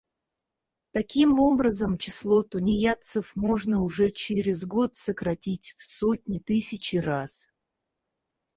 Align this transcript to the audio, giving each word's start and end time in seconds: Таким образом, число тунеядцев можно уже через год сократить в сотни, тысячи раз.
Таким 0.93 1.39
образом, 1.39 1.99
число 1.99 2.41
тунеядцев 2.41 3.35
можно 3.35 3.83
уже 3.83 4.09
через 4.09 4.65
год 4.65 4.95
сократить 4.97 5.75
в 5.77 5.83
сотни, 5.83 6.39
тысячи 6.39 6.95
раз. 6.95 7.47